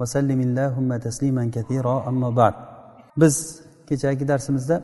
[0.00, 2.54] Vasallim illahumma tasliman kathiro ammo ba'd.
[3.20, 3.34] Biz
[3.88, 4.76] kechagi darsimizda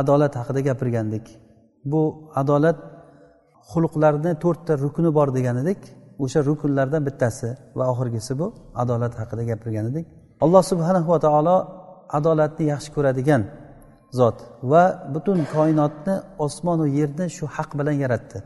[0.00, 1.26] adolat haqida gapirgandik.
[1.90, 2.02] Bu
[2.40, 2.78] adolat
[3.70, 5.80] xulqlarni to'rtta rukuni bor degan edik
[6.24, 7.48] o'sha rukunlardan bittasi
[7.78, 8.46] va oxirgisi bu
[8.82, 10.06] adolat haqida gapirgan edik
[10.44, 11.56] alloh subhanahu va taolo
[12.18, 13.42] adolatni yaxshi ko'radigan
[14.18, 14.38] zot
[14.70, 14.82] va
[15.14, 16.14] butun koinotni
[16.46, 18.38] osmonu yerni shu haq bilan yaratdi.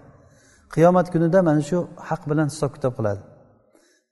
[0.74, 3.21] Qiyomat kunida mana shu haq bilan hisob kitob qiladi.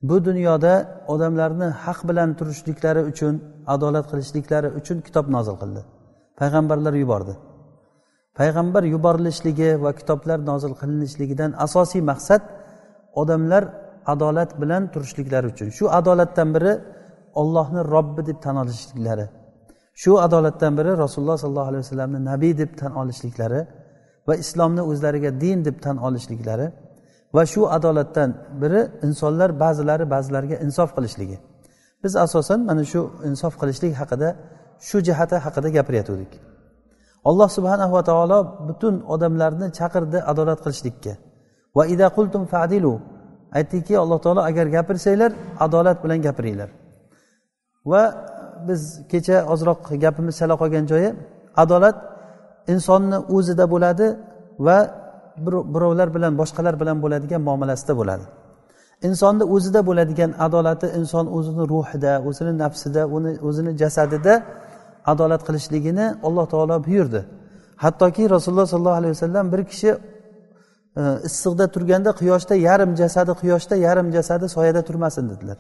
[0.03, 3.35] Bu dunyoda odamlarni haq bilan turishliklari uchun
[3.75, 5.81] adolat qilishliklari uchun kitob nozil qildi.
[6.41, 7.35] Payg'ambarlar yubordi.
[8.39, 12.43] Payg'ambar yuborilishligi va kitoblar nozil qilinishligidan asosiy maqsad
[13.21, 13.65] odamlar
[14.13, 15.69] adolat bilan turishliklari uchun.
[15.79, 16.73] Shu adolatdan biri
[17.41, 19.27] ollohni robbi deb tan olishliklari
[20.03, 23.61] shu adolatdan biri rasululloh sollallohu alayhi vasallamni nabiy deb tan olishliklari
[24.29, 26.67] va islomni o'zlariga din deb tan olishliklari
[27.35, 28.31] va shu adolatdan
[28.63, 31.37] biri insonlar ba'zilari ba'zilariga insof qilishligi.
[32.03, 34.29] Biz asosan mana shu insof qilishlik haqida
[34.89, 36.33] shu jihati haqida gapirayotgandik
[37.29, 38.39] alloh subhanahu va taolo
[38.69, 41.13] butun odamlarni chaqirdi adolat qilishlikka.
[41.77, 42.93] Va ida qultum fadilu
[43.59, 45.31] aytdiki alloh taolo agar gapirsanglar
[45.65, 46.71] adolat bilan gapiringlar.
[47.91, 48.03] Va
[48.69, 48.81] biz
[49.13, 51.11] kecha ozroq gapimiz chala qolgan joyi
[51.63, 51.97] adolat
[52.73, 54.07] insonni o'zida bo'ladi
[54.67, 54.79] va
[55.45, 58.25] birovlar bilan boshqalar bilan bo'ladigan muomalasida bo'ladi.
[59.09, 64.35] Insonni o'zida bo'ladigan adolati inson o'zini ruhida o'zini nafsida uni o'zini jasadida
[65.13, 67.21] adolat qilishligini alloh taolo buyurdi.
[67.85, 69.91] Hattoki rasululloh sollallohu alayhi vasallam bir kishi
[71.01, 75.59] e, issiqda turganda quyoshda yarim jasadi quyoshda yarim jasadi soyada turmasin dedilar.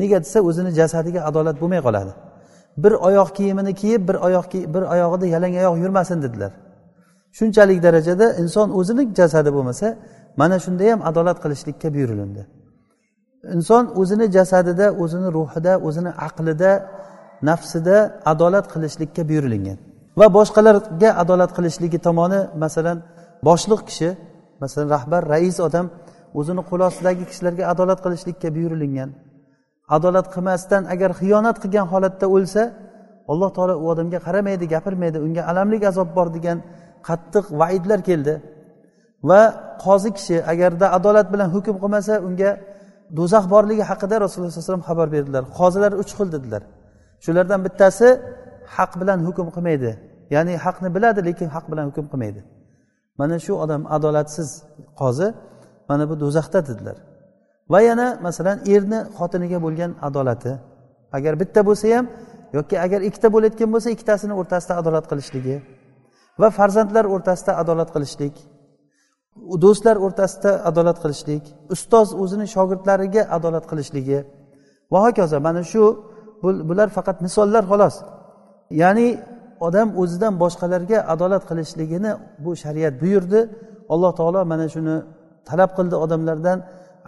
[0.00, 2.12] Nega desa o'zini jasadiga adolat bo'lmay qoladi.
[2.82, 6.52] Bir oyoq kiyimini kiyib bir oyoq bir oyog'ida yalang oyoq yurmasin dedilar.
[7.38, 9.86] Shunchalik darajada inson o'zini jasadi bo'lmasa
[10.40, 12.42] mana shunda ham adolat qilishlikka buyurilindi.
[13.56, 16.72] Inson o'zini jasadida o'zini ruhida o'zini aqlida
[17.48, 17.96] nafsida
[18.32, 19.78] adolat qilishlikka buyurilingan.
[20.20, 22.98] Va boshqalarga adolat qilishligi tomoni masalan
[23.48, 24.08] boshliq kishi
[24.62, 25.86] masalan rahbar rais odam
[26.38, 29.10] o'zini qo'l ostidagi kishilarga adolat qilishlikka buyurilingan.
[29.96, 32.62] Adolat qilmasdan agar xiyonat qilgan holatda o'lsa
[33.32, 36.58] alloh taolo u odamga qaramaydi gapirmaydi unga alamlik azob bor degan
[37.08, 38.34] qattiq vaidlar keldi.
[39.30, 39.42] Va
[39.84, 42.50] qozi kishi agarda adolat bilan hukm qilmasa unga
[43.18, 45.42] do'zax borligi haqida rasululloh sallallohu alayhi vasallam xabar berdilar.
[45.58, 46.62] Qozilar uch xil dedilar.
[47.24, 48.08] Shulardan bittasi
[48.76, 49.90] haq bilan hukm qilmaydi.
[50.34, 52.40] Ya'ni haqni biladi lekin haq bilan hukm qilmaydi.
[53.20, 54.48] Mana shu odam adolatsiz
[55.00, 55.28] qozi
[55.88, 56.96] mana bu do'zaxda dedilar.
[57.72, 60.52] Va yana masalan erni xotiniga bo'lgan adolati.
[61.16, 62.06] Agar bitta bo'lsa ham
[62.56, 65.56] yoki agar ikkita bo'layotgan bo'lsa ikkitasini o'rtasida adolat qilishligi.
[66.42, 68.34] Va farzandlar o'rtasida adolat qilishlik
[69.64, 71.44] do'stlar o'rtasida adolat qilishlik
[71.74, 74.18] ustoz o'zini shogirdlariga adolat qilishligi.
[74.92, 75.82] Va hokazo mana shu
[76.68, 77.94] bular faqat misollar xolos.
[78.82, 79.08] Ya'ni
[79.66, 82.12] odam o'zidan boshqalarga adolat qilishligini
[82.44, 83.40] bu shariat buyurdi.
[83.92, 84.96] Alloh taolo mana shuni
[85.48, 86.58] talab qildi odamlardan.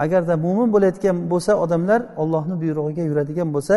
[0.05, 3.75] Agarda mo'min bo'layotgan bo'lsa odamlar ollohni buyrug'iga yuradigan bo'lsa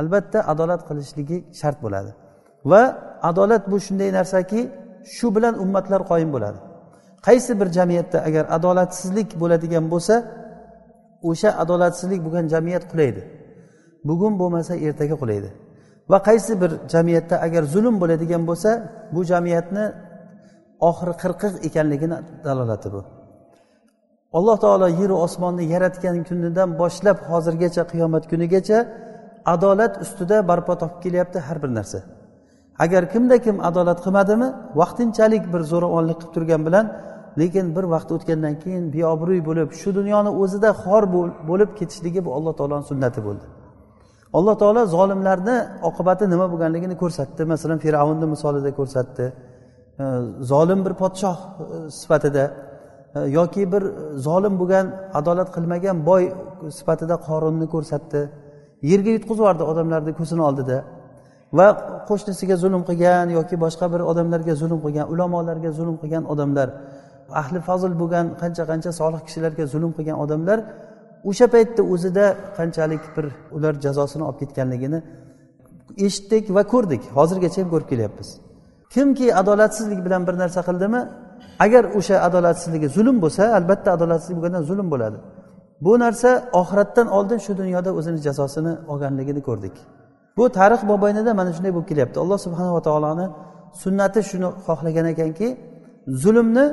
[0.00, 2.10] albatta adolat qilishligi shart bo'ladi.
[2.70, 2.82] Va
[3.30, 4.60] adolat bu shunday narsaki
[5.16, 6.58] shu bilan ummatlar qoyim bo'ladi.
[7.26, 10.14] Qaysi bir jamiyatda agar adolatsizlik bo'ladigan bo'lsa
[11.30, 13.22] o'sha adolatsizlik bo'lgan jamiyat qulaydi.
[14.08, 15.48] Bugun bo'lmasa ertaga qulaydi.
[16.10, 18.70] Va qaysi bir jamiyatda agar zulm bo'ladigan bo'lsa
[19.14, 19.84] bu jamiyatni
[20.88, 23.00] oxiri qirqiq ekanligini dalolati bu.
[24.38, 28.78] Alloh taolo yeru osmonni yaratgan kunidan boshlab hozirgacha qiyomat kunigacha
[29.54, 31.98] adolat ustida barpo topib kelyapti har bir narsa.
[32.78, 34.48] Agar kimda kim adolat qilmadimi
[34.80, 36.86] vaqtinchalik bir zo'ravonlik qilib turgan bilan
[37.40, 41.02] lekin bir vaqt o'tgandan keyin beobro'y bo'lib shu dunyoni o'zida xor
[41.50, 43.46] bo'lib ketishligi bu alloh taoloni sunnati bo'ldi.
[44.38, 45.56] Alloh taolo zolimlarni
[45.88, 47.42] oqibati nima bo'lganligini ko'rsatdi.
[47.52, 49.24] Masalan fir'avnni misolida ko'rsatdi.
[50.52, 52.44] Zolim bir podshoh e, sifatida
[53.16, 53.82] e, yoki bir
[54.26, 54.86] zolim bo'lgan
[55.18, 56.22] adolat qilmagan boy
[56.78, 58.20] sifatida qorunni ko'rsatdi.
[58.90, 60.76] Yerga yutqizib yubordi odamlarni ko'zini oldida.
[61.58, 61.66] Va
[62.08, 66.68] qo'shnisiga zulm qilgan yoki boshqa bir odamlarga zulm qilgan ulamolarga zulm qilgan odamlar
[67.40, 70.58] ahli fazl bo'lgan qancha qancha solih kishilarga zulm qilgan odamlar
[71.30, 72.24] o'sha paytda o'zida
[72.58, 73.26] qanchalik bir
[73.56, 74.98] ular jazosini olib ketganligini
[76.06, 77.02] eshitdik va ko'rdik.
[77.18, 78.28] Hozirgacha ham ko'rib kelyapmiz.
[78.94, 81.00] Kimki adolatsizlik bilan bir narsa qildimi?
[81.64, 85.18] Agar o'sha adolatsizligi zulm bo'lsa albatta adolatsizlik bo'lgandan zulm bo'ladi.
[85.84, 89.74] Bu narsa oxiratdan oldin shu dunyoda o'zini jazosini olganligini ko'rdik.
[90.36, 92.16] Bu tarix mobaynida mana shunday bo'lib kelyapti.
[92.24, 93.26] Alloh subhanava taoloni
[93.82, 95.48] sunnati shuni xohlagan ekanki
[96.22, 96.66] zulmni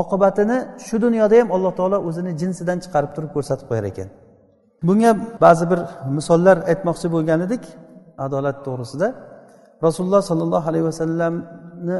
[0.00, 4.08] oqibatini shu dunyoda ham alloh taolo o'zini jinsidan chiqarib turib ko'rsatib qo'yar ekan.
[4.86, 5.10] Bunga
[5.44, 5.80] ba'zi bir
[6.16, 7.62] misollar aytmoqchi bo'lgan edik
[8.26, 9.08] adolat to'g'risida.
[9.86, 11.98] Rasululloh sollallohu alayhi vasallamni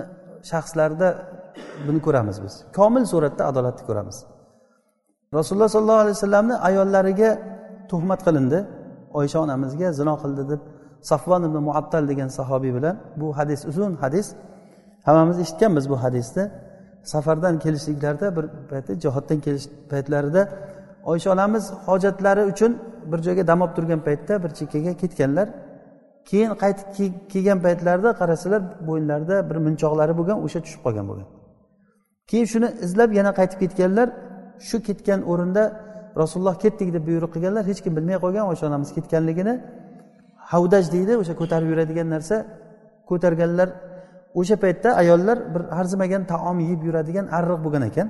[0.50, 1.09] shaxslarida
[1.87, 2.55] buni ko'ramiz biz.
[2.79, 4.17] Komil suratda adolatni ko'ramiz.
[5.38, 7.31] Rasululloh sollallohu alayhi vasallamni ayollariga
[7.91, 8.59] tuhmat qilindi.
[9.19, 10.61] Oysha onamizga zino qildi deb
[11.11, 14.26] safvon ibn muattal degan sahobiy bilan bu hadis uzun hadis.
[15.06, 16.44] Hammamiz eshitganmiz bu hadisni.
[17.12, 20.43] Safardan kelishliklarida bir payti jihoddan kelish paytlarida
[21.05, 22.78] oysha onamiz hojatlari uchun
[23.12, 25.49] bir joyga dam olib turgan paytda bir chekkaga ketganlar.
[26.25, 26.88] Keyin qaytib
[27.32, 31.28] kelgan paytlarida qarasalar bo'yinlarida bir munchoqlari bo'lgan o'sha tushib qolgan bo'lgan.
[32.31, 34.08] Keyin shuni izlab yana qaytib ketganlar.
[34.69, 35.62] Shu ketgan o'rinda
[36.20, 39.55] rasululloh ketdik deb buyruq qilganlar hech kim bilmay qolgan o'sha onamiz ketganligini.
[40.52, 42.37] Havdaj deydi o'sha ko'tarib yuradigan narsa.
[43.11, 43.69] Ko'targanlar
[44.40, 48.08] o'sha paytda ayollar bir arzimagan taom yeb yuradigan arriq bo'lgan ekan.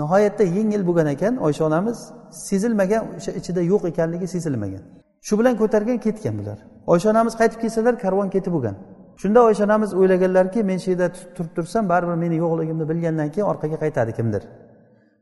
[0.00, 1.98] Nihoyatda yengil bo'lgan ekan oysha onamiz
[2.48, 4.82] sezilmagan o'sha ichida yo'q ekanligi sezilmagan.
[5.26, 6.58] Shu bilan ko'targan ketgan bular.
[6.92, 8.76] Oysha onamiz qaytib kelsalar karvon ketib bo'lgan.
[9.22, 13.76] Shunda oysha onamiz o'ylaganlarki men shu yerda turib tursam baribir meni yo'qligimni bilgandan keyin orqaga
[13.84, 14.42] qaytadi kimdir.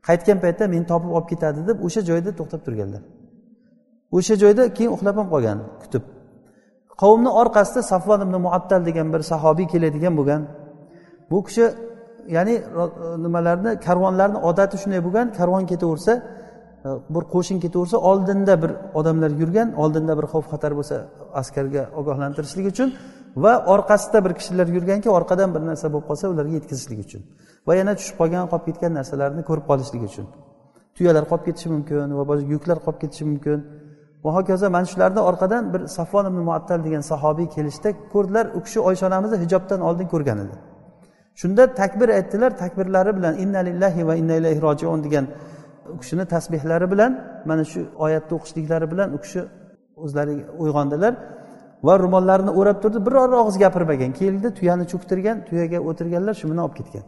[0.07, 3.01] Qaytgan paytda meni topib olib ketadi deb o'sha joyda to'xtab turganlar.
[4.17, 6.03] O'sha joyda keyin uxlab ham qolgan kutib.
[7.01, 10.41] Qavmni orqasida safvon ibn muattal degan bir sahobiy keladigan bo'lgan.
[11.31, 11.65] Bu kishi
[12.35, 12.55] ya'ni
[13.25, 16.13] nimalarni karvonlarni odati shunday bo'lgan karvon ketaversa
[16.87, 20.95] e, bir qo'shin ketaversa oldinda bir odamlar yurgan oldinda bir xavf xatar bo'lsa
[21.41, 22.89] askarga ogohlantirishlik uchun
[23.43, 27.21] va orqasida bir kishilar yurganki orqadan bir narsa bo'lib qolsa ularga yetkazishlik uchun.
[27.67, 30.25] Va yana tushib qolgan qolib ketgan narsalarni ko'rib qolishlik uchun.
[30.95, 33.59] Tuyalar qolib ketishi mumkin va boshqa yuklar qolib ketishi mumkin.
[34.25, 38.79] Va hokazo mana shularni orqadan bir safvon ibn muattal degan sahobiy kelishda ko'rdilar u kishi
[38.89, 40.55] oysha onamizni hijobdan oldin ko'rgan edi.
[41.41, 45.25] Shunda takbir aytdilar takbirlari bilan inna lillahi va inna ilayhi rojiun degan
[45.93, 47.11] u kishini tasbehlari bilan
[47.49, 49.41] mana shu oyatni o'qishliklari bilan u kishi
[50.03, 51.13] o'zlari uyg'ondilar
[51.87, 52.99] va ro'mollarini o'rab turdi.
[53.07, 57.05] Biror og'iz gapirmagan keldi tuyani cho'ktirgan tuyaga o'tirganlar shu bilan olib ketgan.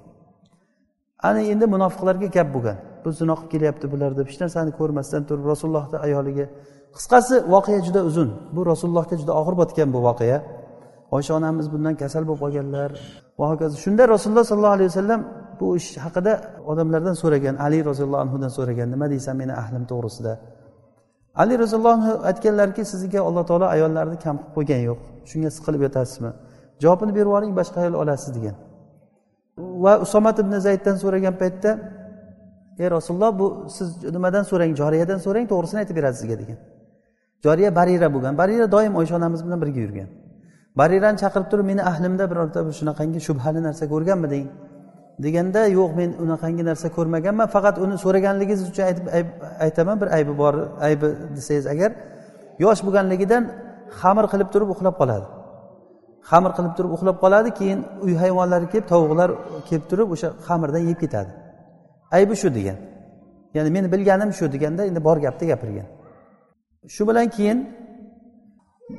[1.27, 2.77] Ana endi munofiqlarga gap bo'lgan.
[3.03, 6.45] Bu zino qilib kelyapti bular deb hech narsani ko'rmasdan turib rasulullohni ayoliga
[6.95, 8.29] qisqasi voqea juda uzun.
[8.55, 10.37] Bu rasulullohga juda og'ir botgan bu voqea.
[11.15, 12.91] Oysha onamiz bundan kasal bo'lib qolganlar.
[13.39, 15.21] Va hokazo shunda rasululloh sollallohu alayhi vasallam
[15.59, 16.33] bu ish haqida
[16.71, 20.33] odamlardan so'ragan ali roziyallohu anhudan so'ragan nima deysan meni ahlim to'g'risida?
[21.41, 24.99] Ali roziyallohu anhu aytganlarki sizga alloh taolo ayollarni kam qilib qo'ygan yo'q.
[25.29, 26.31] Shunga siqilib yotasizmi?
[26.83, 28.55] Javobini berib yuboring boshqa ayol olasiz degan.
[29.83, 31.71] Va usomat ibn zayddan so'ragan paytda
[32.81, 34.71] ey rasululloh bu siz nimadan so'rang?
[34.81, 36.57] Joriyadan so'rang to'g'risini aytib beradi sizga degan.
[37.45, 38.33] Joriya barira bo'lgan.
[38.41, 40.09] Barira doim oysha onamiz bilan birga yurgan.
[40.79, 44.45] Barirani chaqirib turib meni ahlimda birorta bir shunaqangi shubhali narsa ko'rganmiding
[45.25, 49.05] deganda yo'q men unaqangi narsa ko'rmaganman faqat uni so'raganligingiz uchun aytib
[49.65, 50.53] aytaman bir aybi bor
[50.87, 51.07] aybi
[51.37, 51.91] desangiz agar
[52.63, 53.43] yosh bo'lganligidan
[53.99, 55.25] xamir qilib turib uxlab qoladi.
[56.29, 59.29] Xamir qilib turib uxlab qoladi keyin uy hayvonlari kelib tovuqlar
[59.67, 61.31] kelib turib o'sha xamirdan yeb ketadi.
[62.17, 62.77] Aybi shu degan.
[63.55, 65.87] Ya'ni meni bilganim shu deganda endi bor gapni gapirgan.
[66.95, 67.57] Shu bilan keyin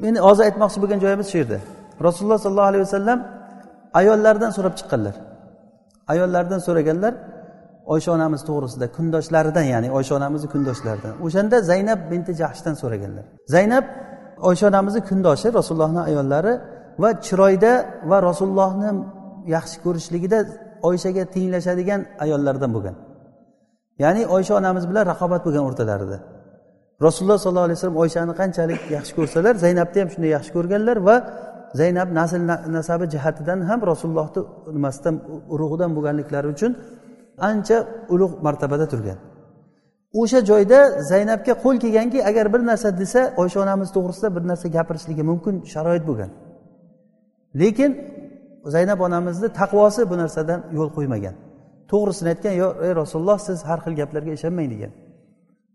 [0.04, 1.58] meni hozir aytmoqchi bo'lgan joyimiz shu yerda.
[2.06, 3.18] Rasululloh sollallohu alayhi vasallam
[4.00, 5.14] ayollardan so'rab chiqqanlar.
[6.12, 7.14] Ayollardan so'raganlar
[7.94, 13.24] oysha onamiz to'g'risida kundoshlaridan ya'ni oysha onamizni kundoshlaridan o'shanda zaynab binti jahshdan so'raganlar.
[13.54, 13.84] Zaynab
[14.48, 16.52] oysha onamizni kundoshi rasulullohni ayollari
[17.02, 17.72] va chiroyda
[18.10, 18.90] va rasulullohni
[19.54, 20.38] yaxshi ko'rishligida
[20.88, 22.96] oyshaga tenglashadigan ayollardan bo'lgan.
[24.02, 26.18] Ya'ni oysha onamiz bilan raqobat bo'lgan o'rtalarida.
[27.06, 31.16] Rasululloh sollallohu alayhi vasallam oyshani qanchalik yaxshi ko'rsalar zaynabni ham shunday yaxshi ko'rganlar va
[31.80, 32.40] zaynab nasl
[32.76, 34.40] nasabi jihatidan ham rasulullohni
[34.76, 35.14] nimasidan
[35.54, 36.72] urug'idan bo'lganliklari uchun
[37.50, 37.78] ancha
[38.14, 39.18] ulug' martabada turgan.
[40.20, 40.78] O'sha joyda
[41.10, 46.04] zaynabga qo'l kelganki agar bir narsa desa oysha onamiz to'g'risida bir narsa gapirishligi mumkin sharoit
[46.10, 46.30] bo'lgan.
[47.60, 47.90] Lekin
[48.74, 51.34] zaynab onamizni taqvosi bu narsadan yo'l qo'ymagan.
[51.90, 54.92] To'g'risini aytgan yo ey rasululloh siz har xil gaplarga ishonmang degan.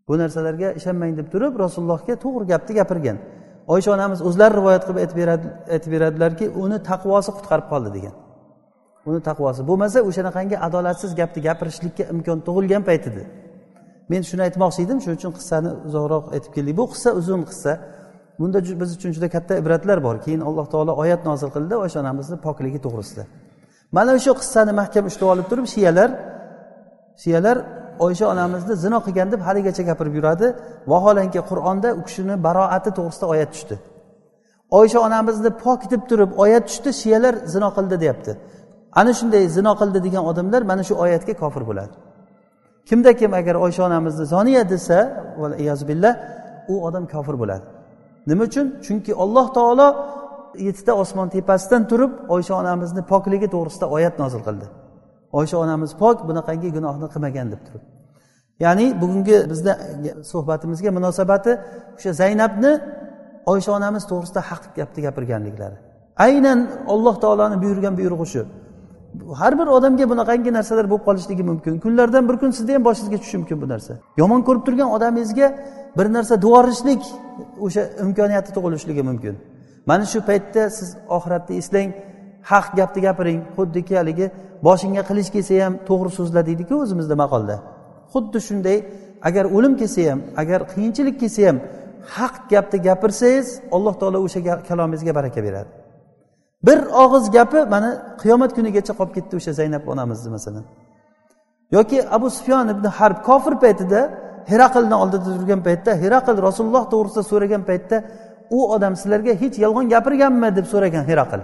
[0.07, 3.17] Bu narsalarga ishonmang deb turib rasulullohga to'g'ri gapni gapirgan.
[3.73, 5.00] Oysha onamiz o'zlari rivoyat qilib
[5.75, 8.15] aytib beradilarki uni taqvosi qutqarib qoldi degan.
[9.09, 13.23] Uni taqvosi bo'lmasa o'shanaqangi adolatsiz gapni gapirishlikka imkon tug'ilgan payt edi.
[14.11, 16.73] Men shuni aytmoqchi edim shuning uchun qissani uzoqroq aytib keldik.
[16.79, 17.71] Bu qissa uzun qissa.
[18.41, 20.15] Bunda biz uchun juda katta ibratlar bor.
[20.25, 23.24] Keyin alloh taolo oyat nozil qildi oysha onamizni pokligi to'g'risida.
[23.98, 26.10] Mana shu qissani mahkam ushlab olib turib shiyalar
[27.24, 27.57] shiyalar
[28.05, 30.48] oysha onamizni zino qilgan deb haligacha gapirib yuradi.
[30.91, 33.75] Vaholanki qur'onda u kishini baroati to'g'risida oyat tushdi.
[34.79, 38.31] Oysha onamizni pok deb turib oyat tushdi shiyalar zino qildi deyapti.
[39.00, 41.93] Ana shunday zino qildi degan odamlar mana shu oyatga kofir bo'ladi.
[42.89, 44.98] Kimda kim agar oysha onamizni zoniya desa
[45.89, 46.13] billah
[46.71, 47.65] u odam kofir bo'ladi.
[48.31, 48.67] Nima uchun?
[48.85, 49.88] Chunki alloh taolo
[50.67, 54.67] yettita osmon tepasidan turib oysha onamizni pokligi to'g'risida oyat nozil qildi.
[55.39, 57.83] Oysha onamiz pok bunaqangi gunohni qilmagan deb turib.
[58.63, 59.73] Ya'ni bugungi bizni
[60.31, 61.51] suhbatimizga munosabati
[61.97, 62.71] o'sha zaynabni
[63.53, 65.77] oysha onamiz to'g'risida haq gapni gapirganliklari.
[66.25, 66.59] Aynan
[66.93, 68.41] alloh taoloni buyurgan buyrug'i shu.
[69.33, 71.79] Har bir odamga bunaqangi narsalar bo'lib qolishligi mumkin.
[71.79, 73.93] Kunlardan bir kun sizni ham boshingizga tushishi mumkin bu narsa.
[74.17, 75.47] Yomon ko'rib turgan odamingizga
[75.97, 77.01] bir narsa devorishlik
[77.65, 79.35] o'sha imkoniyati tug'ilishligi mumkin.
[79.85, 81.89] Mana shu paytda siz oxiratni eslang
[82.51, 84.31] haq gapni gapiring xuddiki haligi
[84.67, 87.55] boshingga qilich kelsa ham to'g'ri so'zla deydiku o'zimizda maqolda.
[88.13, 88.77] Xuddi shunday
[89.27, 91.57] agar o'lim kelsa ham agar qiyinchilik kelsa ham
[92.17, 94.39] haq gapni gapirsangiz alloh taolo o'sha
[94.69, 95.80] kalomingizga baraka beradi.
[96.67, 97.89] Bir og'iz gapi mana
[98.21, 100.65] qiyomat kunigacha qolib ketdi o'sha zaynab onamizni masalan.
[101.75, 103.99] Yoki abu sufyon ibn harb kofir paytida
[104.51, 107.97] heraqlni oldida turgan paytda heraql rasululloh to'g'risida so'ragan paytda
[108.57, 111.41] u odam sizlarga hech yolg'on gapirganmi deb so'ragan heraql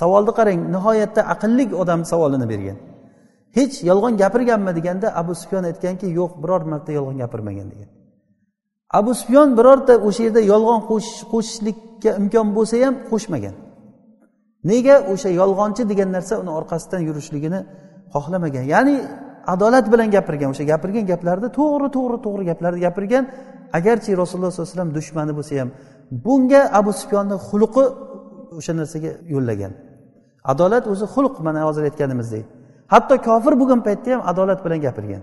[0.00, 2.78] savolni qarang nihoyatda aqlli odam savolini bergan.
[3.58, 7.88] Hech yolg'on gapirganmi deganda abu sufyon aytganki yo'q biror marta yolg'on gapirmagan degan.
[8.98, 10.80] Abu sufyon birorta o'sha yerda yolg'on
[11.32, 13.54] qo'shishlikka imkon bo'lsa ham qo'shmagan.
[14.70, 17.60] Nega o'sha yolg'onchi degan narsa uni orqasidan yurishligini
[18.14, 18.64] xohlamagan.
[18.74, 18.96] Ya'ni
[19.54, 23.24] adolat bilan gapirgan o'sha gapirgan gaplarni to'g'ri to'g'ri to'g'ri gaplarni gapirgan
[23.78, 25.70] agarchi rasululloh sollallohu alayhi vasallam dushmani bo'lsa ham
[26.26, 27.84] bunga abu sufyonni xulqi
[28.58, 29.72] o'sha narsaga yo'llagan.
[30.52, 32.44] Adolat o'zi xulq mana hozir aytganimizdek.
[32.92, 35.22] Hatto kofir bo'lgan paytda ham adolat bilan gapirgan.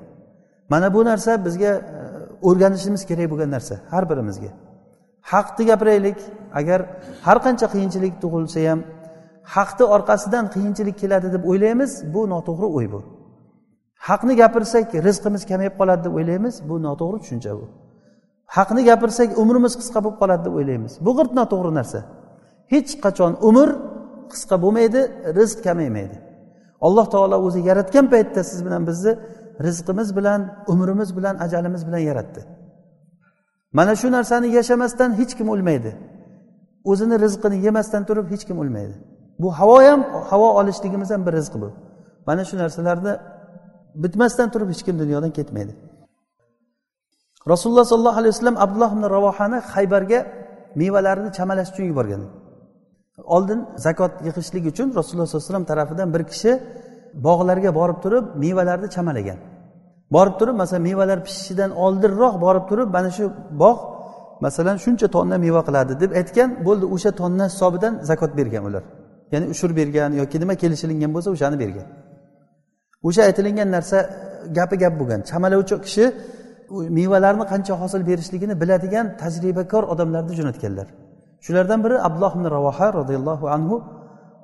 [0.72, 1.82] Mana bu narsa bizga e,
[2.48, 4.52] o'rganishimiz kerak bo'lgan narsa har birimizga.
[5.32, 6.20] Haqni gapiraylik
[6.60, 6.80] agar
[7.26, 8.80] har qancha qiyinchilik tug'ilsa ham
[9.56, 13.02] haqni orqasidan qiyinchilik keladi deb o'ylaymiz bu noto'g'ri o'y bu.
[14.08, 17.66] Haqni gapirsak rizqimiz kamayib qoladi deb o'ylaymiz bu noto'g'ri tushuncha bu.
[18.56, 20.94] Haqni gapirsak umrimiz qisqa bo'lib qoladi deb o'ylaymiz.
[21.06, 22.00] Bu g'irt noto'g'ri narsa.
[22.74, 23.70] Hech qachon umr
[24.32, 25.02] qisqa bo'lmaydi
[25.38, 26.18] rizq kamaymaydi.
[26.86, 29.12] Alloh taolo o'zi yaratgan paytda siz bilan bizni
[29.66, 30.42] rizqimiz bilan
[30.74, 32.42] umrimiz bilan ajalimiz bilan yaratdi.
[33.78, 35.92] Mana shu narsani yashamasdan hech kim o'lmaydi.
[36.92, 38.96] O'zini rizqini yemasdan turib hech kim o'lmaydi.
[39.42, 41.70] Bu havo ham havo olishligimiz ham bir rizq bu.
[42.28, 43.14] Mana shu narsalarni
[44.04, 45.74] bitmasdan turib hech kim dunyodan ketmaydi.
[47.52, 50.20] Rasululloh sollallohu alayhi vasallam abdulloh ibn ravohani haybarga
[50.76, 52.22] mevalarini chamalash uchun yuborgan.
[53.36, 56.52] Oldin zakot yig'ishlik uchun rasululloh sollallohu alayhi vasallam tarafidan bir kishi
[57.28, 59.40] bog'larga borib turib mevalarni chamalagan.
[60.16, 63.26] Borib turib masalan mevalar pishishidan oldinroq borib turib mana shu
[63.64, 63.82] bog'
[64.46, 66.86] masalan shuncha tonna meva qiladi deb aytgan bo'ldi.
[66.96, 68.84] O'sha tonna hisobidan zakot bergan ular.
[69.34, 71.88] Ya'ni ushur bergan yoki nima kelishilingan bo'lsa o'shani bergan.
[73.08, 73.98] O'sha aytilingan narsa
[74.58, 75.20] gapi gap bo'lgan.
[75.30, 76.06] Chamalovchi kishi
[76.98, 80.88] mevalarni qancha hosil berishligini biladigan tajribakor odamlarni jo'natganlar.
[81.46, 83.76] Shulardan biri abdulloh ibn ravoha roziyallohu anhu.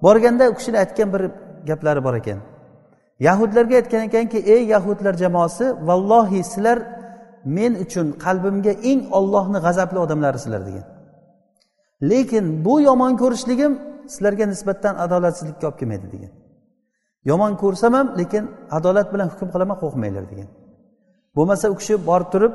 [0.05, 1.21] Borganda u kishini aytgan bir
[1.69, 2.39] gaplari bor ekan.
[3.27, 6.77] Yahudlarga aytgan ekanki ey yahudlar jamoasi vallohi sizlar
[7.57, 10.85] men uchun qalbimga eng ollohni g'azabli odamlarisizlar degan.
[12.11, 13.73] Lekin bu yomon ko'rishligim
[14.13, 16.31] sizlarga nisbatan adolatsizlikka olib kelmaydi degan.
[17.29, 18.43] Yomon ko'rsam ham lekin
[18.77, 20.49] adolat bilan hukm qilaman qo'rqmanglar degan.
[21.35, 22.53] Bo'lmasa u kishi borib turib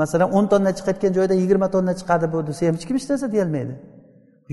[0.00, 3.26] masalan o'n tonna chiqayotgan joyda yigirma tonna chiqadi bu desa ham hech kim hech narsa
[3.34, 3.74] deyolmaydi.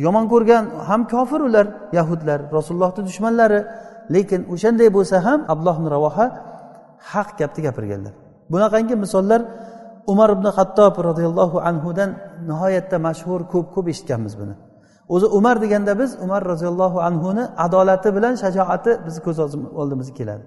[0.06, 1.66] Yomon ko'rgan ham kofir ular
[1.98, 3.60] yahudlar rasulullohni dushmanlari
[4.16, 6.26] lekin o'shanday bo'lsa ham abloh ravoha
[7.12, 8.14] haq gapni gapirganlar.
[8.52, 9.42] Bunaqangi misollar
[10.12, 12.10] umar ibn hattob roziyallohu anhudan
[12.50, 14.56] nihoyatda mashhur ko'p ko'p eshitganmiz buni.
[15.13, 19.38] O'zi umar deganda biz umar roziyallohu anhuni adolati bilan shajoati bizni ko'z
[19.82, 20.43] oldimizga keladi.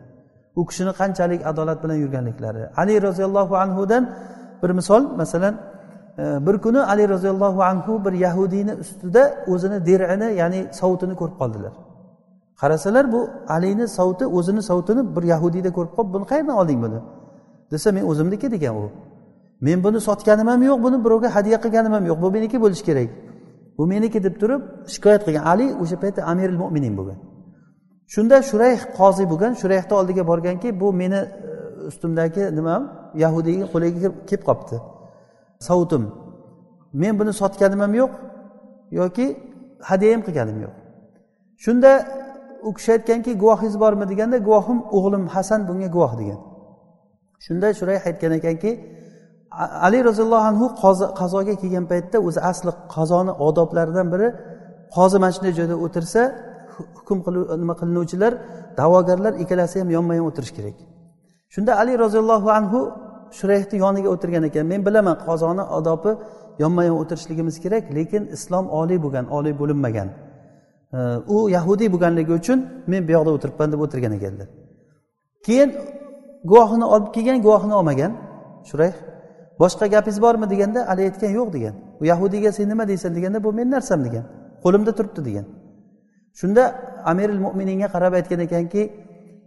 [0.59, 2.63] U kishini qanchalik adolat bilan yurganliklari.
[2.81, 4.03] Ali roziyallohu anhudan
[4.63, 5.55] bir misol masalan
[6.19, 11.73] e, bir kuni ali roziyallohu anhu bir yahudiyni ustida o'zini derini ya'ni sovutini ko'rib qoldilar.
[12.61, 13.21] Qarasalar bu
[13.57, 17.01] alini sovuti o'zini sovutini bir yahudiyda ko'rib qolib buni qayerdan olding buni?
[17.71, 18.91] desa men o'zimniki degan u.
[19.61, 23.09] Men buni sotganim ham yo'q buni birovga hadya qilganim ham yo'q bu meniki bo'lishi kerak.
[23.79, 24.63] Bu meniki deb turib
[24.95, 25.45] shikoyat qilgan.
[25.53, 27.19] Ali o'sha paytda amiril mo'minin bo'lgan.
[28.15, 29.53] Shunda shurayh qoziy bo'lgan.
[29.61, 31.27] Shurayhni oldiga borganki bu meni e,
[31.91, 32.77] ustimdagi nima
[33.23, 34.77] yahudiyni qo'liga kelib qolibdi
[35.69, 36.05] sovutim
[37.03, 38.13] men buni sotganim ham yo'q
[39.01, 39.27] yoki
[39.89, 40.75] hadya ham qilganim yo'q.
[41.65, 41.91] Shunda
[42.69, 46.41] u kishi aytganki guvohingiz bormi deganda guvohim o'g'lim hasan bunga guvoh degan.
[47.47, 48.71] Shunda shurayh aytgan ekanki
[49.87, 50.67] ali roziyallohu anhu
[51.21, 54.29] qazoga kelgan paytda o'zi asli qazoni odoblaridan biri
[54.97, 56.21] qozi mana shunday joyda o'tirsa
[56.99, 57.19] hukm
[57.63, 58.33] nima qilinuvchilar
[58.79, 60.77] da'vogarlar ikkalasi ham yonma yon o'tirishi kerak.
[61.55, 62.79] Shunda ali roziyallohu anhu
[63.39, 64.65] shurayhni yoniga o'tirgan ekan.
[64.73, 66.11] Men bilaman qozoni odobi
[66.63, 70.09] yonma yon o'tirishligimiz kerak lekin islom oliy bo'lgan oliy bo'linmagan.
[71.37, 72.59] U yahudiy bo'lganligi uchun
[72.93, 74.49] men bu yoqda o'tiribman deb o'tirgan ekanlar.
[75.47, 75.71] Keyin
[76.51, 78.13] guvohini olib kelgan guvohini olmagan
[78.69, 78.95] shurayh
[79.61, 81.75] boshqa gapingiz bormi deganda hali aytgan yo'q degan.
[82.01, 84.25] U yahudiyga sen nima deysan deganda bu meni narsam degan.
[84.65, 85.47] Qo'limda turibdi degan.
[86.41, 86.63] Shunda
[87.11, 88.83] amiril mo'mininga qarab aytgan ekanki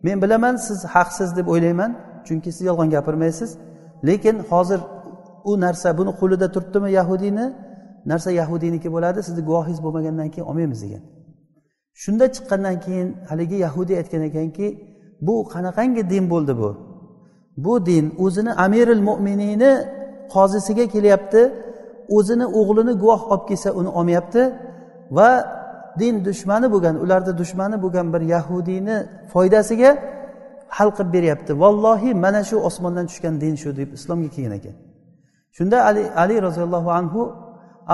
[0.06, 1.92] men bilaman siz haqsiz deb o'ylayman
[2.28, 3.50] chunki siz yolg'on gapirmaysiz.
[4.08, 4.80] Lekin hozir
[5.50, 7.46] u narsa buni qo'lida turibdimi yahudiyni?
[8.12, 11.04] Narsa yahudiyniki bo'ladi sizni guvohingiz bo'lmagandan keyin olmaymiz degan.
[12.04, 14.68] Shunda chiqqandan keyin haligi yahudiy aytgan ekanki
[15.28, 16.70] bu qanaqangi din bo'ldi bu?
[17.66, 19.72] Bu din o'zini amiril mo'miniyni
[20.34, 21.42] qozisiga kelyapti
[22.18, 24.42] o'zini o'g'lini guvoh olib kelsa uni olmayapti
[25.18, 25.30] va
[26.02, 28.98] din dushmani bo'lgan ularni dushmani bo'lgan bir yahudiyni
[29.34, 29.92] foydasiga
[30.78, 31.52] hal qilib beryapti.
[31.64, 34.76] Vallohi mana shu osmondan tushgan din shu deb islomga kelgan ekan.
[35.58, 37.22] Shunda ali ali roziyallohu anhu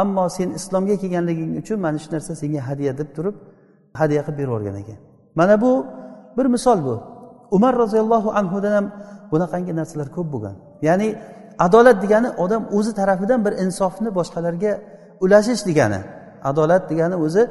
[0.02, 3.36] ammo sen islomga kelganliging uchun mana shu narsa senga hadya deb turib
[4.00, 5.00] hadya qilib berib yuborgan ekan.
[5.40, 5.72] Mana bu
[6.38, 6.96] bir misol bu.
[7.56, 8.86] Umar roziyallohu anhudan ham
[9.32, 10.56] bunaqangi narsalar ko'p bo'lgan.
[10.88, 11.08] Ya'ni
[11.60, 14.72] adolat degani odam o'zi tarafidan bir insofni boshqalarga
[15.24, 16.00] ulashish degani.
[16.50, 17.44] Adolat degani o'zi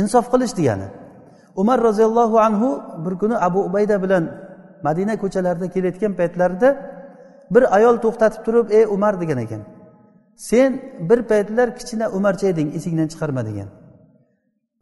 [0.00, 0.86] insof qilish degani.
[1.56, 2.68] Umar roziyallohu anhu
[3.04, 4.24] bir kuni abu ubayda bilan
[4.82, 6.68] madina ko'chalarida kelayotgan paytlarida
[7.54, 9.62] bir ayol to'xtatib turib ey umar degan ekan.
[10.36, 10.70] Sen
[11.08, 13.68] bir paytlar kichkina umarcha eding esingdan chiqarma degan.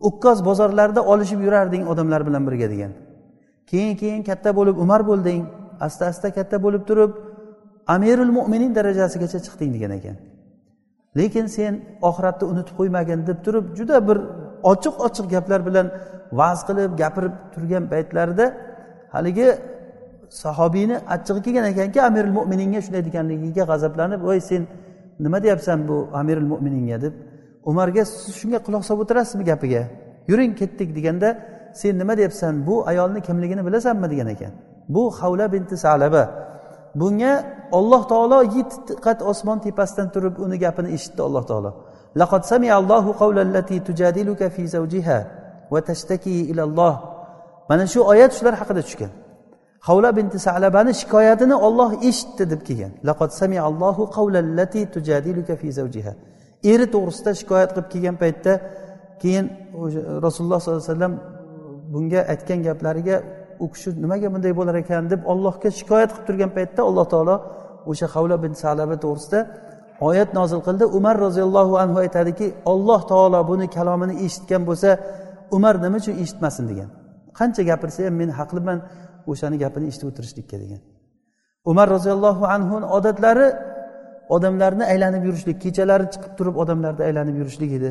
[0.09, 2.93] Ukkoz bozorlarda olishib yurarding odamlar bilan birga degan.
[3.71, 5.41] Keyin keyin katta bo'lib umar bo'lding
[5.87, 7.13] asta asta katta bo'lib turib
[7.95, 10.17] amirul mo'minin darajasigacha chiqding degan ekan.
[11.19, 11.73] Lekin sen
[12.09, 14.19] oxiratni unutib qo'ymagin deb turib juda bir
[14.73, 15.87] ochiq ochiq gaplar bilan
[16.39, 18.47] va'z qilib gapirib turgan paytlarida
[19.15, 19.49] haligi
[20.43, 24.63] sahobiyni achchig'i kelgan ekanki amirul mo'mininga shunday deganligiga g'azablanib voy sen
[25.25, 27.15] nima deyapsan bu amirul mo'mininga deb
[27.71, 29.83] umarga siz shunga quloq solib o'tirasizmi gapiga?
[30.31, 31.29] Yuring ketdik deganda
[31.81, 34.07] sen nima deyapsan bu ayolni kimligini bilasanmi?
[34.13, 34.53] degan ekan.
[34.95, 36.23] Bu havla binti salaba
[37.02, 37.34] bunga
[37.78, 41.72] olloh taolo yetti qat osmon tepasidan turib uni gapini eshitdi alloh taolo
[42.16, 45.20] لقد سمع الله قول التي تجادلك في زوجها
[45.72, 46.94] وتشتكي إلى الله
[47.70, 49.12] mana shu oyat shular haqida tushgan
[49.88, 56.14] havla binti salabani shikoyatini olloh eshitdi deb kelgan laqad samiallohu qawlallati tujadiluka fi zawjiha
[56.72, 58.54] eri to'g'risida shikoyat qilib kelgan paytda
[59.22, 59.46] keyin
[60.26, 61.14] rasululloh sollallohu alayhi vasallam
[61.94, 63.16] bunga aytgan gaplariga
[63.65, 67.37] u kishi nimaga bunday bo'lar ekan deb ollohga shikoyat qilib turgan paytda alloh taolo
[67.91, 69.41] o'sha havla bin salaba to'g'risida
[70.09, 70.85] oyat nozil qildi.
[70.99, 74.91] Umar roziyallohu anhu aytadiki olloh taolo buni kalomini eshitgan bo'lsa
[75.57, 76.89] umar nima uchun eshitmasin degan.
[77.39, 78.79] Qancha gapirsa ham men haqliman
[79.31, 80.81] o'shani gapini eshitib o'tirishlikka degan.
[81.71, 83.49] Umar roziyallohu anhuni odatlari
[84.37, 87.91] odamlarni aylanib yurishlik kechalari chiqib turib odamlarni aylanib yurishlik edi.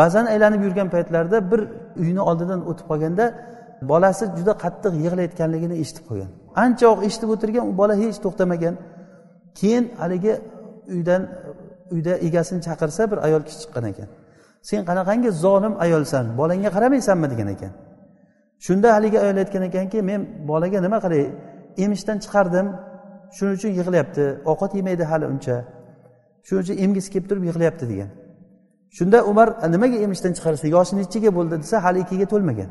[0.00, 1.60] Ba'zan aylanib yurgan paytlarida bir
[2.02, 3.24] uyni oldidan o'tib qolganda
[3.90, 6.30] bolasi juda qattiq yig'layotganligini eshitib qolgan
[6.62, 8.74] ancha vaqt eshitib o'tirgan u bola hech to'xtamagan.
[9.58, 10.34] Keyin haligi
[10.94, 11.22] uydan
[11.94, 14.08] uyda egasini chaqirsa bir ayol kishi chiqqan ekan.
[14.68, 17.72] Sen qanaqangi zolim ayolsan bolangga qaramaysanmi degan ekan.
[18.66, 20.20] Shunda haligi ayol aytgan ekanki men
[20.50, 21.22] bolaga nima qilay
[21.84, 22.66] emishdan chiqardim
[23.36, 25.56] shuning uchun yig'layapti ovqat yemaydi hali uncha
[26.46, 28.10] shuning uchun emgisi kelib turib yig'layapti degan.
[28.96, 32.70] Shunda umar nimaga emishdan chiqarsa yoshi nechiga bo'ldi desa hali ikkiga to'lmagan.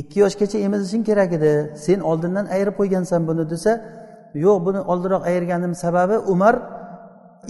[0.00, 1.52] Ikki yoshgacha emizishing kerak edi.
[1.84, 3.72] Sen oldindan ayirib qo'ygansan buni desa
[4.44, 6.54] yo'q buni oldinroq ayirganim sababi umar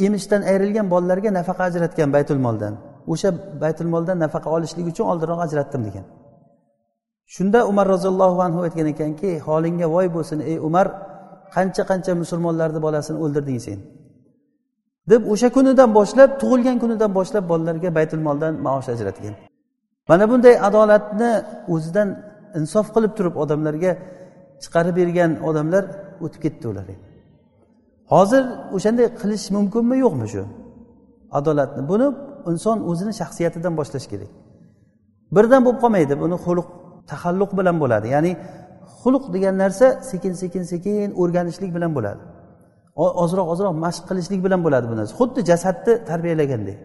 [0.06, 2.74] emishdan ayrilgan bolalarga nafaqa ajratgan baytul moldan.
[3.12, 3.30] O'sha
[3.62, 6.04] baytul moldan nafaqa olishlik uchun oldinroq ajratdim degan.
[7.34, 10.86] Shunda umar roziyallohu anhu aytgan ekanki holingga voy bo'lsin ey umar
[11.54, 13.78] qancha qancha musulmonlarni bolasini o'ldirding sen.
[15.10, 19.34] Deb o'sha kunidan boshlab tug'ilgan kunidan boshlab bolalarga baytul moldan maosh ajratgan.
[20.08, 21.30] Mana bunday adolatni
[21.74, 22.08] o'zidan
[22.58, 23.92] insof qilib turib odamlarga
[24.62, 25.84] chiqarib bergan odamlar
[26.24, 26.86] o'tib ketdi ular.
[28.12, 28.42] Hozir
[28.76, 30.42] o'shanday qilish mumkinmi yo'qmi shu?
[31.38, 32.06] Adolatni buni
[32.50, 34.30] inson o'zini shaxsiyatidan boshlash kerak.
[35.36, 36.68] Birdan bo'lib qolmaydi buni xulq
[37.10, 38.06] taxalluq bilan bo'ladi.
[38.14, 38.32] Ya'ni
[39.00, 42.22] xulq degan narsa sekin sekin sekin o'rganishlik bilan bo'ladi.
[43.24, 45.12] Ozroq ozroq mashq qilishlik bilan bo'ladi bu narsa.
[45.20, 46.78] Xuddi jasadni tarbiyalagandek.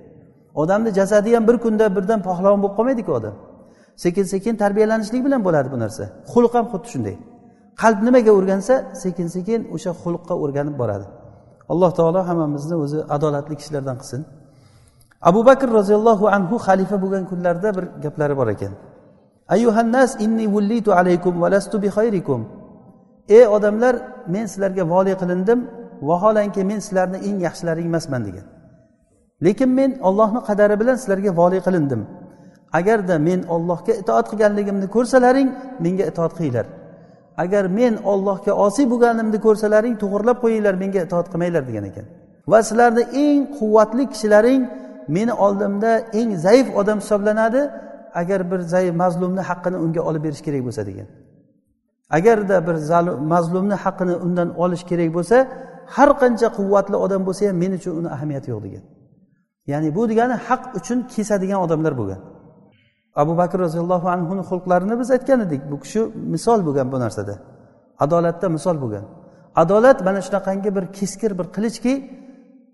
[0.62, 3.36] Odamni jasadi ham bir kunda birdan pahlavon bo'lib qolmaydiku odam.
[4.04, 6.04] Sekin sekin tarbiyalanishlik bilan bo'ladi bu narsa.
[6.34, 7.16] Xulq ham xuddi shunday.
[7.82, 11.06] Qalb nimaga o'rgansa sekin sekin o'sha xulqqa o'rganib boradi.
[11.72, 14.22] Alloh taolo hammamizni o'zi adolatli kishilardan qilsin.
[15.30, 18.74] Abu bakr roziyallohu anhu xalifa bo'lgan kunlarda bir gaplari bor ekan.
[19.56, 22.42] Ayyuhannas inni vullitu alaykum valastu bi xayrikum.
[23.38, 23.96] Ey odamlar
[24.34, 25.60] men sizlarga voliy qilindim
[26.10, 28.46] vaholanki men sizlarni eng yaxshilaring emasman degan.
[29.46, 32.02] Lekin men ollohni qadari bilan sizlarga voliy qilindim.
[32.74, 35.50] Agarda men ollohga itoat qilganligimni ko'rsalaring
[35.86, 36.66] menga itoat qilinglar.
[37.44, 42.06] Agar men ollohga osiy bo'lganimni ko'rsalaring to'g'irlab qo'yinglar menga itoat qilmanglar degan ekan.
[42.52, 44.62] Va sizlarni eng quvvatli kishilaring
[45.16, 47.62] meni oldimda eng zaif odam hisoblanadi
[48.22, 51.08] agar bir zaif mazlumni haqqini unga olib berish kerak bo'lsa degan.
[52.18, 52.76] Agarda bir
[53.34, 55.38] mazlumni haqqini undan olish kerak bo'lsa
[55.96, 58.84] har qancha quvvatli odam bo'lsa ham men uchun uni ahamiyati yo'q degan.
[59.72, 62.20] Ya'ni bu degani haq uchun kesadigan odamlar bo'lgan.
[63.22, 65.62] Abu bakr roziyallohu anhuni xulqlarini biz aytgan edik.
[65.72, 66.00] Bu kishi
[66.34, 67.36] misol bo'lgan bu narsada.
[68.04, 69.06] Adolatda misol bo'lgan.
[69.62, 71.94] Adolat mana shunaqangi bir keskir bir qilichki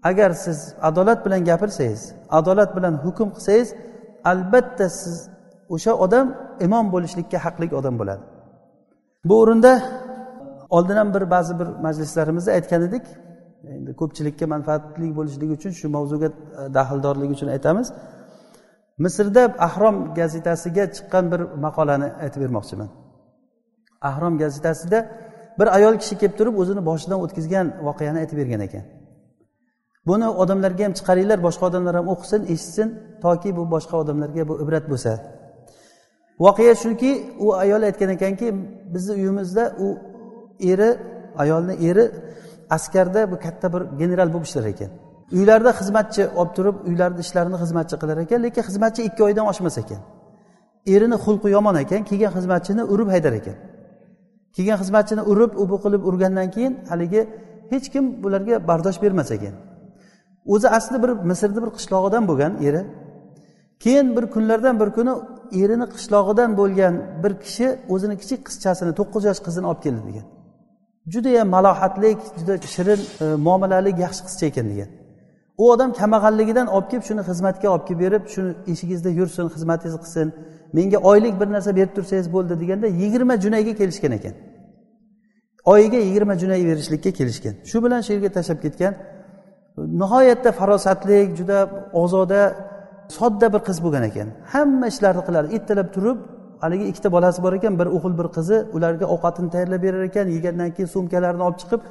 [0.09, 0.57] agar siz
[0.89, 2.01] adolat bilan gapirsangiz
[2.39, 3.69] adolat bilan hukm qilsangiz
[4.31, 5.15] albatta siz
[5.75, 6.27] o'sha odam
[6.65, 8.23] imom bo'lishlikka haqli odam bo'ladi.
[9.27, 9.71] Bu o'rinda
[10.69, 13.05] oldin ham bir ba'zi bir majlislarimizda aytgan edik.
[13.75, 16.29] Endi ko'pchilikka manfaatli bo'lishligi uchun shu mavzuga
[16.77, 17.87] daxldorligi uchun aytamiz.
[19.03, 22.89] Misrda ahrom gazetasiga chiqqan bir maqolani aytib bermoqchiman.
[24.09, 24.99] Ahrom gazetasida
[25.59, 28.83] bir ayol kishi kelib turib o'zini boshidan o'tkazgan voqeani aytib bergan ekan.
[30.07, 32.87] Buni odamlarga ham chiqaringlar boshqa odamlar ham o'qisin eshitsin
[33.23, 35.11] toki bu boshqa odamlarga bu ibrat bo'lsa.
[36.45, 37.11] Voqea shuki
[37.45, 38.47] u ayol aytgan ekanki
[38.93, 39.87] bizni uyimizda u
[40.71, 40.89] eri
[41.43, 42.05] ayolni eri
[42.75, 44.91] askarda bu katta bir general bo'lib ishlar ekan.
[45.31, 50.01] Uylarida xizmatchi olib turib uylarni ishlarini xizmatchi qilar ekan lekin xizmatchi ikki oydan oshmas ekan.
[50.93, 53.57] Erini xulqi yomon ekan kelgan xizmatchini urib haydar ekan.
[54.55, 57.21] Kelgan xizmatchini urib ubu qilib urgandan keyin haligi
[57.71, 59.55] hech kim bularga bardosh bermas ekan.
[60.53, 62.81] O'zi asli bir misrni bir qishlog'idan bo'lgan eri.
[63.83, 65.13] Keyin bir kunlardan bir kuni
[65.61, 70.25] erini qishlog'idan bo'lgan bir kishi o'zini kichik qizchasini to'qqiz yosh qizini olib keldi degan.
[71.13, 74.89] Judayam malohatlik juda shirin e, muomalalik yaxshi qizcha ekan degan.
[75.57, 80.27] U odam kambag'alligidan olib kelib shuni xizmatga olib kelib berib shuni ishingizda yursin xizmatingizni qilsin.
[80.77, 84.33] Menga oylik bir narsa berib tursangiz bo'ldi deganda yigirma junayga kelishgan ekan.
[85.73, 87.53] Oyiga yigirma junay berishlikka kelishgan.
[87.69, 88.93] Shu bilan shu yerga tashlab ketgan.
[90.01, 91.59] Nihoyatda farosatli juda
[92.03, 92.41] ozoda
[93.17, 94.27] sodda bir qiz bo'lgan ekan.
[94.53, 96.17] Hamma ishlarni qilardi ertalab turib
[96.63, 100.69] haligi ikkita bolasi bor ekan bir o'g'il bir qizi ularga ovqatini tayyorlab berar ekan yegandan
[100.75, 101.81] keyin sumkalarini olib chiqib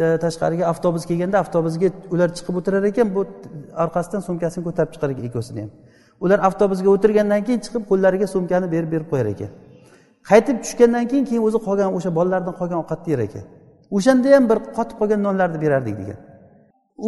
[0.00, 3.22] E, tashqariga avtobus kelganda avtobusga ular chiqib o'tirar ekan bu
[3.84, 5.70] orqasidan sumkasini ko'tarib chiqar ekan ikkovsini ham
[6.24, 9.50] ular avtobusga o'tirgandan keyin chiqib qo'llariga sumkani berib berib qo'yar ekan.
[10.30, 13.44] Qaytib tushgandan keyin keyin o'zi qolgan o'sha bolalardan qolgan ovqatni yer ekan.
[13.96, 16.18] O'shanda ham bir qotib qolgan nonlarni berardik degan.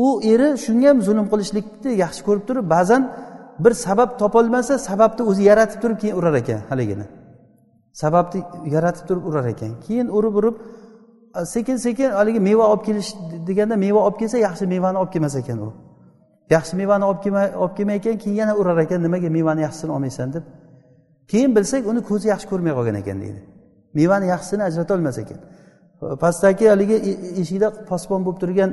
[0.03, 3.03] U eri shunga ham zulm qilishlikni yaxshi ko'rib turib ba'zan
[3.65, 7.07] bir sabab topolmasa sababni o'zi yaratib turib keyin urar ekan haligini
[8.03, 8.41] sababni
[8.75, 9.73] yaratib turib urar ekan.
[9.87, 10.57] Keyin urib urib
[11.47, 13.15] sekin sekin haligi meva olib kelish
[13.47, 15.73] deganda meva olib kelsa yaxshi mevani olib kelmas ekan u.
[16.51, 20.33] Yaxshi mevani olib kelmay olib kelmay ekan keyin yana urar ekan nimaga mevani yaxshisini olmaysan
[20.33, 20.45] deb.
[21.31, 23.41] Keyin bilsak uni ko'zi yaxshi ko'rmay qolgan ekan deydi.
[23.99, 25.39] Mevani yaxshisini ajratolmas ekan.
[26.23, 26.97] Pastdagi haligi
[27.43, 28.71] eshikda posbon bo'lib turgan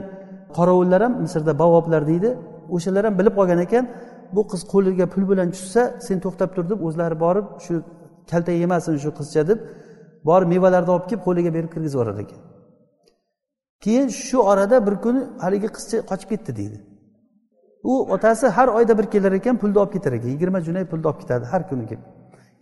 [0.57, 2.29] qorovullar ham misrda bavoblar deydi
[2.75, 3.85] o'shalar ham bilib qolgan ekan
[4.35, 7.73] bu qiz qo'liga pul bilan tushsa sen to'xtab tur deb o'zlari borib shu
[8.31, 9.59] kaltak yemasin shu qizcha deb
[10.27, 12.39] borib mevalarni olib kelib qo'liga berib kirgizib yuborar ekan.
[13.83, 16.77] Keyin shu orada bir kuni haligi qizcha qochib ketdi deydi.
[17.91, 20.29] U otasi har oyda bir kelar ekan pulni olib ketar ekan.
[20.35, 22.03] Yigirma junay pulni olib ketadi har kuni kelib.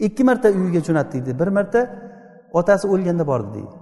[0.08, 1.39] Ikki marta uyiga jo'natdi deydi.
[1.41, 1.80] Bir marta
[2.60, 3.76] otasi o'lganda bordi deydi.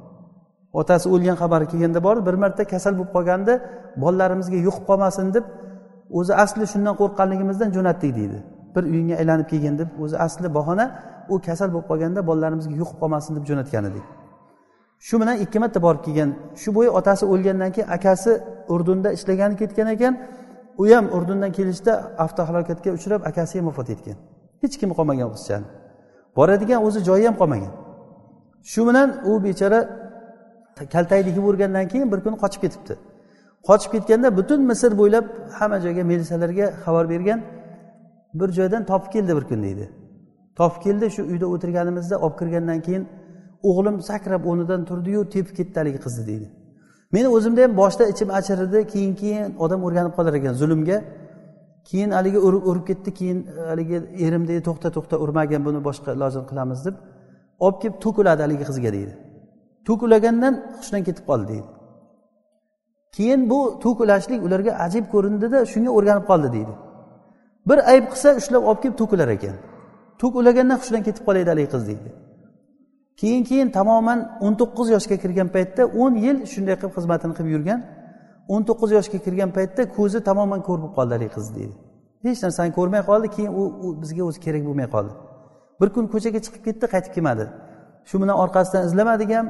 [0.79, 2.21] Otasi o'lgan xabari kelganda bordi.
[2.29, 3.53] Bir marta kasal bo'lib qolganda
[4.03, 5.45] bolalarimizga yuqib qolmasin deb
[6.19, 8.38] o'zi asli shundan qo'rqqanligimizdan jo'natdik deydi.
[8.75, 10.85] Bir uyingga aylanib kelgin deb o'zi asli bahona
[11.33, 14.05] u kasal bo'lib qolganda bolalarimizga yuqib qolmasin deb jo'natgan edik.
[15.07, 16.29] Shu bilan ikki marta borib kelgan
[16.61, 18.31] shu bo'yi otasi o'lgandan keyin akasi
[18.73, 20.13] urdunda ishlagani ketgan ekan
[20.81, 24.17] u ham urdundan kelishda avtohalokatga uchrab akasi ham vafot etgan
[24.61, 25.67] hech kim qolmagan qizchani.
[26.38, 27.73] Boradigan o'zi joyi ham qolmagan.
[28.71, 29.79] Shu bilan u bechora
[30.93, 32.93] kaltakni kiyib yurgandan keyin bir kuni qochib ketibdi.
[33.67, 35.25] Qochib ketganda butun misr bo'ylab
[35.57, 37.39] hamma joyga militsiyalarga xabar bergan
[38.39, 39.85] bir joydan topib keldi bir kun deydi.
[40.59, 43.03] Topib keldi shu uyda o'tirganimizda olib kirgandan keyin
[43.69, 46.47] o'g'lim sakrab o'rnidan turdiyu tepib ketdi haligi qizni deydi.
[47.15, 50.97] Meni o'zimda ham boshida ichim achirdi keyin keyin odam o'rganib qolar ekan zulmga.
[51.89, 56.09] Keyin haligi urib urib ketdi keyin e, haligi erim deydi to'xta to'xta urmagin buni boshqa
[56.17, 56.95] ilojini qilamiz deb.
[57.65, 59.13] Olib kelib to'kiladi haligi qizga deydi.
[59.87, 61.69] To'kilagandan hushidan ketib qoldi deydi.
[63.15, 66.73] Keyin bu to'kilashlik ularga ajib ko'rindida shunga o'rganib qoldi deydi.
[67.69, 69.55] Bir ayb qilsa ushlab olib kelib to'kilar ekan.
[70.19, 72.10] Tuk ulaganda hushidan ketib qolaydi haligi qiz deydi.
[73.21, 77.80] Keyin keyin tamoman o'n to'qqiz yoshga kirgan paytda o'n yil shunday qilib xizmatini qilib yurgan
[78.54, 81.75] o'n to'qqiz yoshga kirgan paytda ko'zi tamoman ko'r bo'lib qoldi haligi qiz deydi.
[82.25, 85.13] Hech narsani ko'rmay qoldi keyin u bizga o'zi kerak bo'lmay qoldi.
[85.80, 87.45] Bir kun ko'chaga chiqib ketdi qaytib kelmadi.
[88.10, 89.47] Shu bilan orqasidan izlamadik ham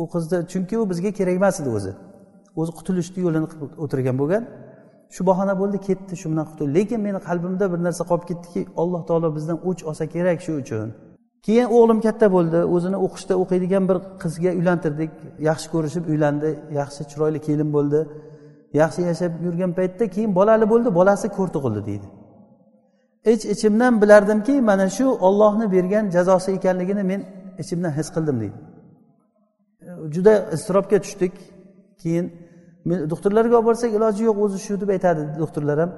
[0.00, 1.92] u qizni chunki u bizga kerak emas edi o'zi.
[2.60, 4.42] O'zi qutulishni yo'lini qilib o'tirgan bo'lgan.
[5.14, 6.74] Shu bahona bo'ldi ketdi shu bilan qutuldi.
[6.78, 10.88] Lekin meni qalbimda bir narsa qolib ketdiki alloh taolo bizdan o'ch olsa kerak shu uchun.
[11.46, 15.10] Keyin o'g'lim katta bo'ldi o'zini o'qishda o'qiydigan bir qizga uylantirdik.
[15.48, 18.00] Yaxshi ko'rishib uylandi yaxshi chiroyli kelin bo'ldi.
[18.80, 22.06] Yaxshi yashab yurgan paytda keyin bolali bo'ldi bolasi ko'r tug'ildi deydi.
[23.32, 27.20] Ich ichimdan bilardimki mana shu ollohni bergan jazosi ekanligini men
[27.62, 28.58] ichimdan his qildim deydi.
[30.14, 31.34] Juda iztirobga tushdik.
[32.02, 32.26] Keyin
[33.12, 35.90] doktorlarga olib borsak iloji yo'q o'zi shu deb aytadi doktorlar ham.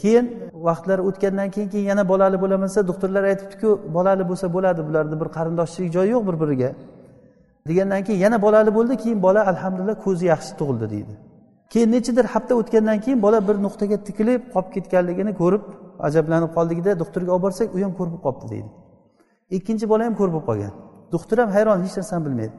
[0.00, 0.26] Keyin
[0.68, 5.90] vaqtlar o'tgandan keyin keyin yana bolali bo'lamansa doktorlar aytibdiku bolali bo'lsa bo'ladi bularni bir qarindoshchilik
[5.96, 6.70] joyi yo'q bir biriga
[7.68, 11.14] degandan keyin yana bolali bo'ldi keyin bola alhamdulillah ko'zi yaxshi tug'ildi deydi.
[11.72, 15.64] Keyin nechadir hafta o'tgandan keyin bola bir nuqtaga tikilib qolib ketganligini ko'rib
[16.06, 18.68] ajablanib qoldikda doktorga olib borsak u ham ko'r bo'lib qolibdi deydi.
[19.56, 20.72] Ikkinchi bola ham ko'r bo'lib qolgan.
[21.14, 22.54] Doktor ham hayron hech narsani bilmaydi.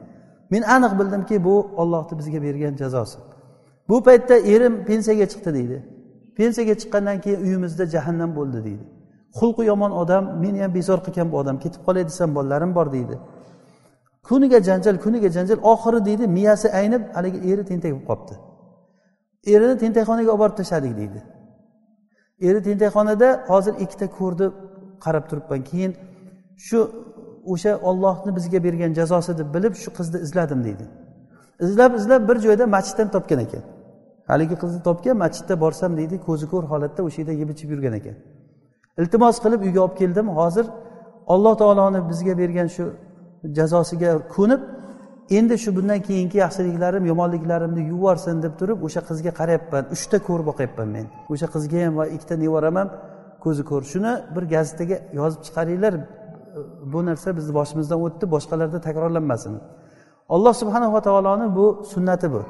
[0.52, 3.18] Men aniq bildimki bu ollohni bizga bergan jazosi.
[3.90, 5.78] Bu paytda erim pensiyaga chiqdi deydi.
[6.38, 8.84] Pensiyaga chiqqandan keyin uyimizda jahannam bo'ldi deydi.
[9.38, 13.16] Xulqi yomon odam meni ham bezor qilgan bu odam ketib qolay desam bolalarim bor deydi.
[14.28, 18.36] Kuniga janjal kuniga janjal oxiri deydi miyasi aynib haligi eri tentak bo'lib qolibdi
[19.46, 21.20] erini tentakxonaga olib borib tashladik deydi.
[22.48, 24.46] Eri tentakxonada hozir ikkita ko'rni
[25.04, 25.60] qarab turibman.
[25.70, 25.92] Keyin
[26.66, 26.80] shu
[27.52, 30.84] o'sha ollohni bizga bergan jazosi deb bilib shu qizni izladim deydi.
[31.66, 33.62] Izlab izlab bir joyda masjiddan topgan ekan.
[34.32, 38.16] Haligi qizni topgan masjidda borsam deydi ko'zi ko'r holatda o'sha yerda yeb ichib yurgan ekan.
[39.00, 40.26] Iltimos qilib uyga olib keldim.
[40.38, 40.66] Hozir
[41.32, 42.84] alloh taoloni bizga bergan shu
[43.58, 44.60] jazosiga ko'nib
[45.38, 49.84] endi shu bundan keyingi yaxshiliklarim yomonliklarimni yuborsin deb turib o'sha qizga qarayapman.
[49.94, 51.06] Uchta ko'r boqyapman men.
[51.32, 52.88] O'sha qizga ham va ikkita nevaram ham
[53.44, 53.82] ko'zi ko'r.
[53.92, 55.94] Shuni bir gazetaga yozib chiqaringlar.
[56.92, 59.54] Bu narsa bizni boshimizdan o'tdi boshqalarda takrorlanmasin.
[60.34, 62.42] Alloh subhanava taoloni bu sunnati bu.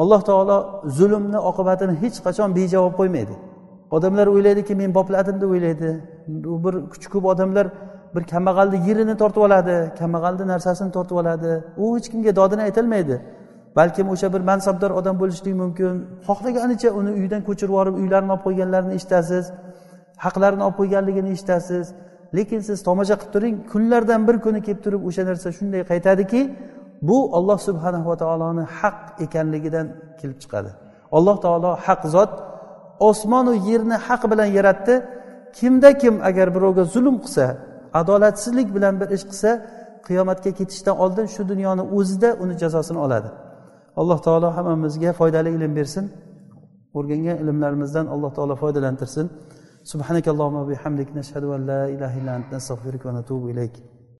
[0.00, 0.56] Alloh taolo
[0.98, 3.34] zulmni oqibatini hech qachon bejavob qo'ymaydi.
[3.96, 5.90] Odamlar o'ylaydiki men bopladim deb o'ylaydi.
[6.64, 7.66] Bir kuchi ko'p odamlar
[8.14, 11.50] bir kambag'alni yerini tortib oladi kambag'alni narsasini tortib oladi.
[11.82, 13.16] U hech kimga dodini aytolmaydi
[13.78, 15.94] balkim o'sha bir mansabdor odam bo'lishligi mumkin.
[16.28, 19.44] Xohlaganicha uni uyidan ko'chirib yuborib uylarini olib qo'yganlarini eshitasiz
[20.24, 21.86] haqlarini olib qo'yganligini eshitasiz.
[22.36, 26.40] Lekin siz tomosha qilib turing kunlardan bir kuni kelib turib o'sha narsa shunday qaytadiki
[27.02, 29.86] bu olloh subhanava taoloni haq ekanligidan
[30.20, 30.70] kelib chiqadi.
[31.16, 32.32] Alloh taolo haq zot
[33.08, 34.94] osmonu yerni haq bilan yaratdi.
[35.58, 37.46] Kimda kim agar birovga zulm qilsa
[38.00, 39.50] adolatsizlik bilan bir ish qilsa
[40.06, 43.28] qiyomatga ketishdan oldin shu dunyoni o'zida uni jazosini oladi.
[44.00, 46.04] Alloh taolo hammamizga foydali ilm bersin.
[46.98, 49.26] O'rgangan ilmlarimizdan alloh taolo foydalantirsin.
[49.92, 51.08] Subhanakallohumma bihamdik.
[51.18, 52.46] Nashhadu an la ilaha illa ant.
[53.06, 53.95] Va natubu ilayk.